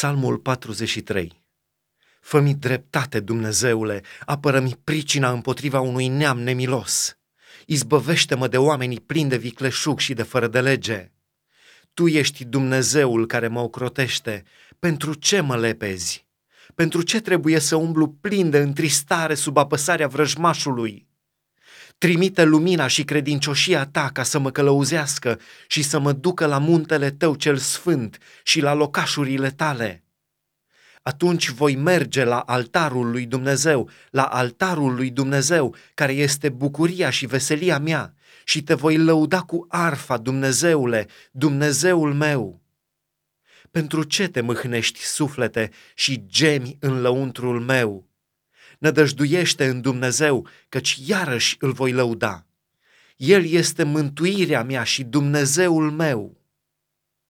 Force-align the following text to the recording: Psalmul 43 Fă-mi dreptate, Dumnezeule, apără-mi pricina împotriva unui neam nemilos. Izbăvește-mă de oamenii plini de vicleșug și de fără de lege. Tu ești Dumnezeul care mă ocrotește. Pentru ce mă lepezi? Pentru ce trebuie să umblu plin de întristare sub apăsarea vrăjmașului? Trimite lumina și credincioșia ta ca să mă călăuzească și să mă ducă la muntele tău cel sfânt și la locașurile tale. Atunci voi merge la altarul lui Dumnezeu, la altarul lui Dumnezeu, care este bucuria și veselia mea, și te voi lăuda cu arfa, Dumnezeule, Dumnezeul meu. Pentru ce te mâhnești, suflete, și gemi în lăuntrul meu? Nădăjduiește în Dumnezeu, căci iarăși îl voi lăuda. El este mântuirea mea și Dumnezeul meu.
Psalmul 0.00 0.38
43 0.38 1.42
Fă-mi 2.20 2.54
dreptate, 2.54 3.20
Dumnezeule, 3.20 4.02
apără-mi 4.24 4.78
pricina 4.84 5.30
împotriva 5.30 5.80
unui 5.80 6.08
neam 6.08 6.40
nemilos. 6.40 7.18
Izbăvește-mă 7.66 8.48
de 8.48 8.56
oamenii 8.56 9.00
plini 9.00 9.28
de 9.28 9.36
vicleșug 9.36 9.98
și 9.98 10.14
de 10.14 10.22
fără 10.22 10.46
de 10.46 10.60
lege. 10.60 11.10
Tu 11.94 12.06
ești 12.06 12.44
Dumnezeul 12.44 13.26
care 13.26 13.48
mă 13.48 13.60
ocrotește. 13.60 14.44
Pentru 14.78 15.14
ce 15.14 15.40
mă 15.40 15.56
lepezi? 15.56 16.26
Pentru 16.74 17.02
ce 17.02 17.20
trebuie 17.20 17.58
să 17.58 17.76
umblu 17.76 18.08
plin 18.08 18.50
de 18.50 18.58
întristare 18.58 19.34
sub 19.34 19.56
apăsarea 19.56 20.08
vrăjmașului? 20.08 21.09
Trimite 22.00 22.44
lumina 22.44 22.86
și 22.86 23.04
credincioșia 23.04 23.86
ta 23.86 24.10
ca 24.12 24.22
să 24.22 24.38
mă 24.38 24.50
călăuzească 24.50 25.40
și 25.66 25.82
să 25.82 25.98
mă 25.98 26.12
ducă 26.12 26.46
la 26.46 26.58
muntele 26.58 27.10
tău 27.10 27.34
cel 27.34 27.56
sfânt 27.56 28.18
și 28.42 28.60
la 28.60 28.72
locașurile 28.72 29.50
tale. 29.50 30.04
Atunci 31.02 31.48
voi 31.48 31.76
merge 31.76 32.24
la 32.24 32.38
altarul 32.38 33.10
lui 33.10 33.26
Dumnezeu, 33.26 33.90
la 34.10 34.24
altarul 34.24 34.94
lui 34.94 35.10
Dumnezeu, 35.10 35.74
care 35.94 36.12
este 36.12 36.48
bucuria 36.48 37.10
și 37.10 37.26
veselia 37.26 37.78
mea, 37.78 38.14
și 38.44 38.62
te 38.62 38.74
voi 38.74 38.96
lăuda 38.96 39.40
cu 39.40 39.66
arfa, 39.68 40.16
Dumnezeule, 40.16 41.06
Dumnezeul 41.30 42.14
meu. 42.14 42.60
Pentru 43.70 44.02
ce 44.02 44.28
te 44.28 44.40
mâhnești, 44.40 45.00
suflete, 45.00 45.70
și 45.94 46.26
gemi 46.26 46.76
în 46.80 47.00
lăuntrul 47.00 47.60
meu? 47.60 48.09
Nădăjduiește 48.80 49.66
în 49.66 49.80
Dumnezeu, 49.80 50.46
căci 50.68 50.98
iarăși 51.06 51.56
îl 51.58 51.72
voi 51.72 51.92
lăuda. 51.92 52.46
El 53.16 53.46
este 53.46 53.82
mântuirea 53.82 54.62
mea 54.62 54.82
și 54.82 55.04
Dumnezeul 55.04 55.90
meu. 55.90 56.39